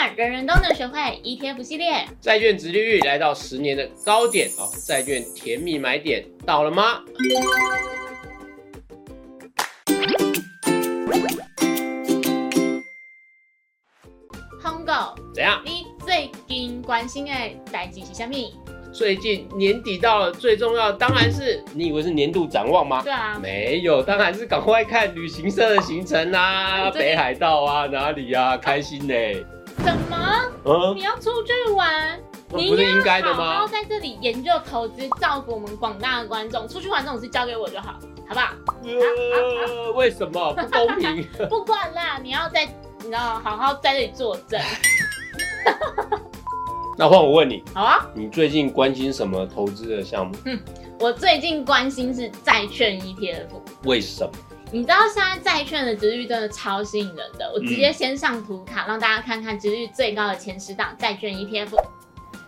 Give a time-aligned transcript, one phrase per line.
[0.00, 2.06] 看，人人都能学会 ETF 系列。
[2.22, 7.02] 债券殖利率来到十年的高点哦，债券甜蜜买点到了吗？
[14.62, 15.60] 红狗，怎样？
[15.66, 17.32] 你最近关心的
[17.70, 18.34] 代志是什么？
[18.94, 23.02] 最近年底到了，最重要的当然是你以为是年度展望吗？
[23.02, 29.14] 对啊，没有，当然是赶快看旅行社的行程啊，你最近北海道啊，哪里啊，开心呢、
[29.84, 30.16] 怎么？
[30.64, 32.20] 嗯你，要出去玩？
[32.48, 33.68] 不是应该的好好吗？
[33.70, 36.68] 在这里研究投资，造福我们广大的观众。
[36.68, 37.94] 出去玩这种事交给我就好，
[38.28, 38.52] 好不好？
[38.84, 41.26] 呃，为什么不公平？
[41.48, 42.64] 不管啦，你要在，
[42.98, 44.60] 你知道，好好在这里作证。
[46.98, 50.34] 那换我问你，好啊，你最近关心什么投资的项目？
[50.98, 53.46] 我最近关心是债券 ETF。
[53.84, 54.32] 为什么？
[54.72, 61.70] 你知道现在债券的值率真的超吸引人的，我直接先上图卡，让大家看看值率最高的前十档债券 ETF。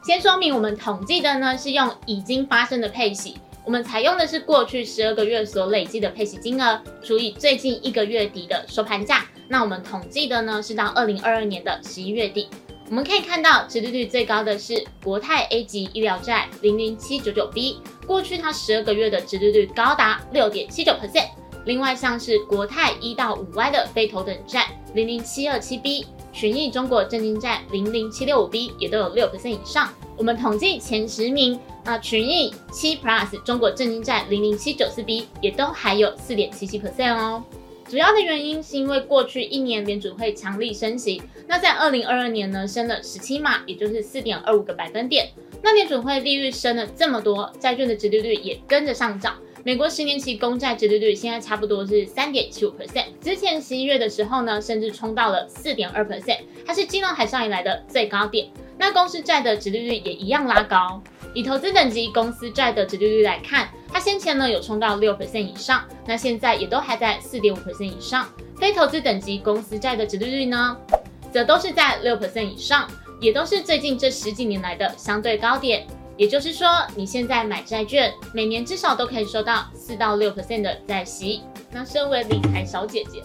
[0.05, 9.25] 先说明我们统计的呢是用已经发生的配息，我们采用的是过去十二个月所累计的配息金额除以最近一个月底的收盘价。
[9.49, 12.49] 那我们统计的呢是到二零二二年的十一月底。
[12.89, 21.31] 我们可以看到，殖利率最高的是国泰 A 级医疗债零零七九九 B，过去它十二个月的殖利率高达六点七九 percent。
[21.65, 29.93] 另外像是国泰一到五 Y 的非头等债零零七二七 B，群益中国证金债零零七六五 B 也都有六 percent 以上。
[30.17, 37.43] 我们统计前十名，那群益七 Plus 中国证金债零零七九四 B 也都还有四点七七 percent 哦。
[37.89, 45.29] 主要的原因是因为过去一年联储会强力升息，那在二零二二年呢升了十七码，也就是四点二五个百分点。
[45.63, 49.37] 那联储会利率升了这么多，债券的殖利率也跟着上涨。
[49.65, 58.49] 美国十年期公债殖利率现在差不多是三点七五 percent，之前十一月的时候呢，甚至冲到了四点二 percent，它是金融海啸以来的最高点。
[58.77, 61.01] 那公司债的殖利率也一样拉高。
[61.33, 68.29] 以投资等级公司债的殖利率来看，它先前呢有冲到六 percent 以上，那现在也都还在四点五 percent 以上。
[68.57, 70.77] 非投资等级公司债的殖利率呢，
[71.33, 75.87] 则都是在六 percent 以上，也都是最近这十几年来的相对高点。
[76.17, 81.43] 也就是说，你现在买债券，每年至少都可以收到四到六 percent 的债息。
[81.71, 83.23] 那身为理财小姐姐，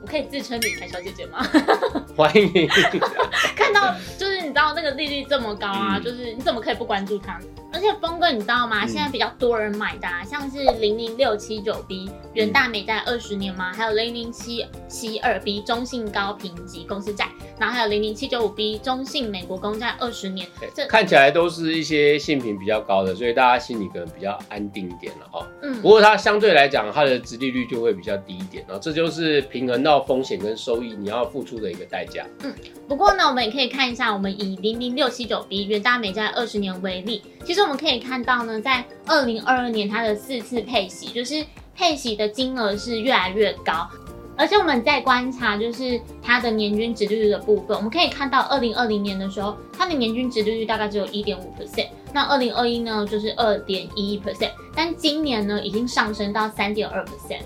[0.00, 1.44] 我可以自称理财小姐姐吗？
[2.16, 2.68] 欢迎。
[3.56, 7.38] 看到就是你知道那个利率这么高啊，嗯就是你怎么可以不关注它？
[7.72, 8.84] 而且峰哥，你知道吗？
[8.84, 13.72] 嗯现在比较多人买的、啊，像是零零六七九 B 远大美债二十年吗？
[13.72, 20.48] 还有零零七七二 B 中信高评级公司债，然后还有零零七九五 B 中信美国公债二十年。
[20.74, 25.46] 这看起来都是一些性品比较高的，所以大家心里可能比较安定一点了哈。
[25.62, 32.26] 嗯不，过它相对来讲，它的殖利率就会比较低一点，然后这就是平衡到风险跟收益你要付出的一个代价。
[32.42, 32.52] 嗯
[32.88, 41.44] 不过呢，我们也可以看一下，我们以零零六七九 B 远大美债二十年为例，其实我们可以看到呢，在二零二二年它的四次配息，就是
[41.74, 43.88] 配息的金额是越来越高。
[44.36, 57.42] 而且我们在观察，就是它的年均值利率的部分，我们可以看到，二零二零年的时候，它的年均值利率大概只有一点五 percent，那二零二一呢就是二点一 percent，但今年呢已经上升到三点二 percent。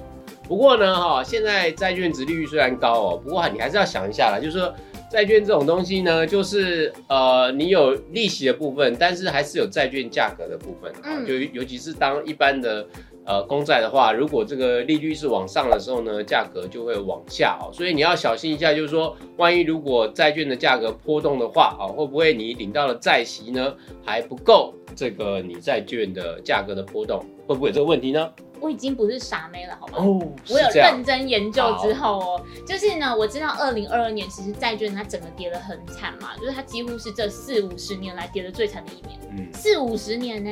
[0.46, 4.72] 不过呢，哈，现在债券值利率虽然高哦，不过你还是要想一下啦，就是说
[5.14, 12.84] 债券这种东西呢，就是呃，你有利息的部分，但是还是有债券价格的部分，嗯嗯，就尤其是当一般的。
[13.26, 23.74] 呃，公债的话，如果这个利率是往上的时候呢，价格就会往下哦，所以你要小心一下，就是说，万一如果债券的价格波动的话，啊，会不会你领到的债息呢
[24.04, 28.30] 还不够这个你债券的价格的波动，会不会有这个问题呢？
[28.64, 29.98] 我已经不是傻妹了，好吗？
[29.98, 40.50] 哦，我有认真研究之后哦，就是呢，我知道二零二二年其实债券它整个跌得很惨嘛，就是它几乎是这四五十年来跌得最惨的一年，嗯，四五十年呢、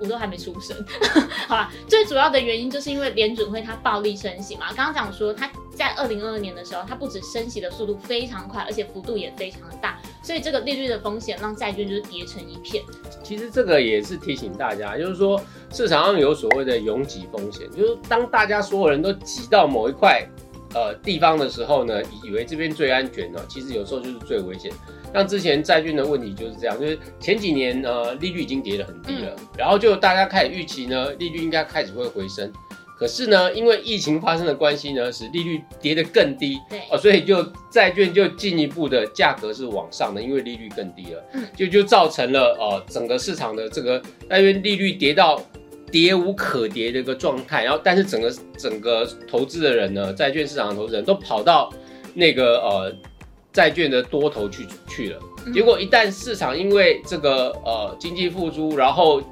[0.00, 0.76] 我都还没出生。
[1.46, 4.72] 好吧，最主要的原因就是因为联准会它暴力升息嘛。
[4.74, 12.82] 刚刚讲说它在二零二二年的时候，它不止升息的速度非常快，而且幅度也非常的大，所以这个利率的风险让债券就是跌成一片。
[13.22, 15.40] 其实这个也是提醒大家，就是说
[15.74, 20.24] 市场上有所谓的拥挤风险，就是当大家所有人都挤到某一块
[20.72, 24.70] 呃地方的时候呢，以为这边最安全呢，其实有时候就是最危险。
[25.12, 32.52] 像之前债券的问题就是这样，就是前几年呃利率已经跌得很低了，然后就大家开始预期呢利率应该开始会回升，
[32.98, 41.44] 可是呢因为疫情发生的关系呢，使利率跌得更低，对，哦，所以就债券就进一步的价格是往上的，因为利率更低了，嗯。
[41.56, 45.40] 就就造成了呃整个市场的这个债券利率跌到
[45.94, 51.72] 跌无可跌的一个状态，然后但是整个整个投资的人呢，债券市场的投资人都跑到
[52.14, 52.92] 那个呃
[53.52, 55.20] 债券的多头去去了。
[55.46, 59.22] 嗯结果一旦市场因为这个呃经济复苏，然后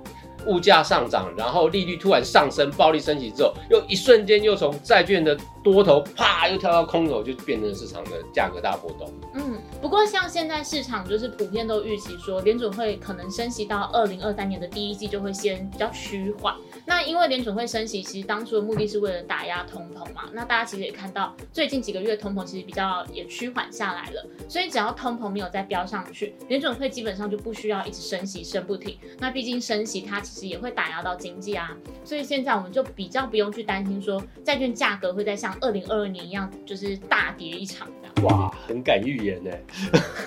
[0.46, 9.08] 物价上涨，然后利率突然上升，暴力升级之后，又一瞬间又从债券的多头啪又跳到空头，就变成市场的价格大波动。
[9.34, 16.54] 嗯，不过像现在市场就是普遍都预期说，联准会可能升息到二零二三年的第一季就会先比较趋缓。
[16.84, 20.28] 那因为联准会升息，其实当初的目的是为了打压通膨嘛。
[20.32, 24.26] 那大家其实也看到，最近几个月通膨其实比较也趋缓下来了。
[24.48, 28.98] 所以只要通膨没有再飙上去，联准会基本上就不需要一直升息升不停。
[29.18, 31.70] 那毕竟升息它其实也会打压到经济啊。
[32.04, 37.86] 所以现在我们就比较不用去担心说债券价格会再像二零二二年一样，就是大跌一场。
[38.22, 39.50] 哇，很敢预言呢！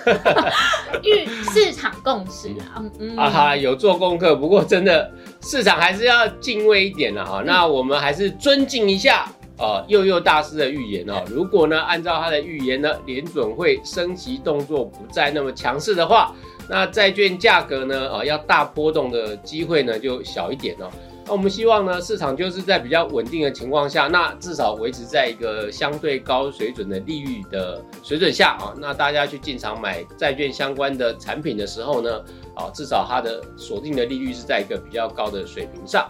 [1.02, 7.42] 预市场共识啊，嗯嗯，啊哈，有做功课，不过真的市场还是要敬畏一点了哈。
[7.44, 9.26] 那我们还是尊敬一下
[9.58, 11.24] 呃佑佑大师的预言哦。
[11.28, 16.34] 如果呢按照他的预言呢，联准会升息动作不再那么强势的话，
[16.68, 20.90] 那债券价格呢啊、呃要大波动的机会呢就小一点哦。
[21.26, 28.72] 那我们希望呢，市场就是在比较稳定的情况下，那至少维持在一个相对高水准的利率的水准下啊。
[28.80, 32.22] 那大家去进场买债券相关的产品的时候呢，
[32.54, 36.06] 啊，至少它的锁定的利率是在一个比较高的水平上。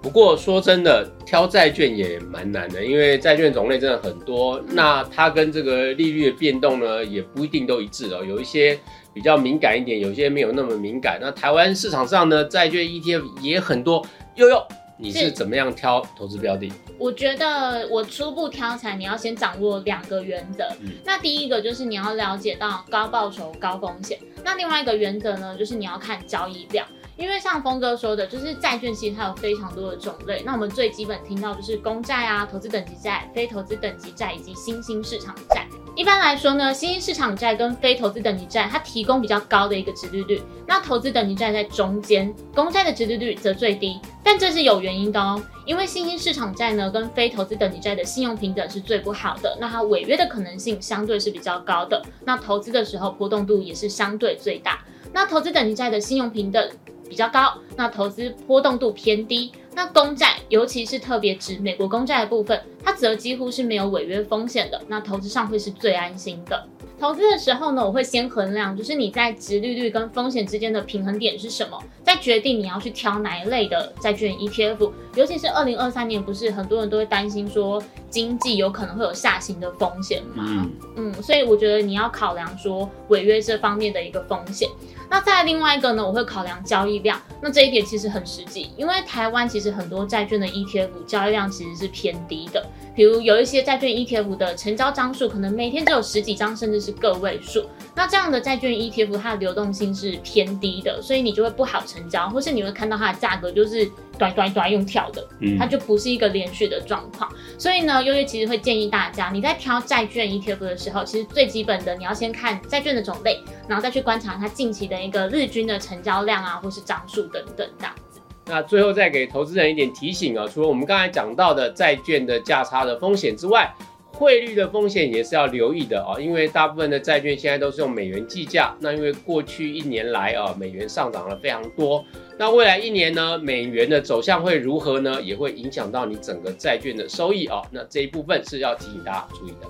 [0.00, 8.24] 不过说真的，挑债券也蛮难的，因为债券种类真的很多，那它跟这个利率的变动呢，也不一定都一致哦。
[8.24, 8.78] 有一些
[9.12, 11.18] 比较敏感一点，有些没有那么敏感。
[11.20, 14.06] 那台湾市场上呢，债券 ETF 也很多。
[14.36, 14.66] 悠悠，
[14.96, 16.72] 你是是怎么样挑投资标的？
[16.98, 20.64] 我觉得我初步挑起来，你要先掌握两个原则。
[20.80, 26.86] 嗯那第一个就是你要了解到高报酬高风险，那另外一个原则呢，就是你要看交易量。
[27.20, 30.42] 因为像峰哥说的，就是债券其实它有非常多的种类。
[30.44, 35.66] 那我们最基本听到就是公债啊、投资等级债、非投资等级债以及新兴市场债。
[35.94, 44.00] 一般来说呢，新兴市场债跟非投资等级债，它提供比较高的一个殖利率，那投资等级债在中间，公债的殖利率则最低。
[44.24, 54.78] 但这是有原因的哦，因为新兴市场债呢跟非投资等级债的信用平等是最不好的，那它违约的可能性相对是比较高的，那投资的时候波动度也是相对最大。
[55.12, 56.70] 那投资等级债的信用平等
[57.08, 59.52] 比较高，那投资波动度偏低。
[59.74, 66.66] 那公债，尤其是特别指美国公债的部分，它则几乎是没有违约风险的，那投资上会是最安心的。
[67.00, 74.92] 投资的时候呢，我会先衡量，就是你在值利率跟风险之间的平衡点是什么，再决定你要去挑哪一类的债券 ETF。
[75.16, 80.44] 尤其是二零二三年，不是很多人都会担心说经济有可能会有下行的风险吗？
[80.46, 84.68] 嗯，嗯，所以我觉得你要考量说违约这方面的一个风险。
[85.08, 87.20] 那再来另外一个呢，我会考量交易量。
[87.42, 92.64] 那这一点其实很实际，因为台湾其实很多债券的 ETF 交易量其实是偏低的。
[92.94, 97.64] 比如有一些债券 ETF 的成交张数可能每天只有十几张，甚至是个位数。
[97.94, 107.30] 那这样的债券 ETF 它的流动性是偏低的，所以你就会不好成交，或是你会看到它的价格就是短短短用跳的，嗯它就不是一个连续的状况。
[107.58, 118.20] 所以呢，优越其实会建议大家，你在挑债券 ETF 的时候，其实最基本的你要先看债券的种类，然后再去观察它近期的一个日均的成交量啊，或是张数等等这样子。
[118.46, 123.72] 那最后再给投资人一点提醒啊，除了我们刚才讲到的债券的价差的风险之外，
[124.20, 132.04] 汇率的风险也是要留意的啊，因为大部分的债券现在都是用美元计价，那因为过去一年来啊，美元上涨了非常多，
[132.38, 135.22] 那未来一年呢，美元的走向会如何呢？
[135.22, 139.66] 也会影响到你整个债券的收益啊，那这一部分是要提醒大家注意的。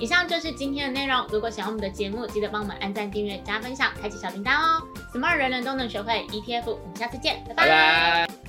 [0.00, 1.24] 以上就是今天的内容。
[1.30, 4.82] 如果喜欢我们的节目，记得帮我们按赞、订阅、加分享、开启小铃铛哦。
[5.14, 8.41] Smart 人人都能学会 ETF，我们下次见，拜拜拜。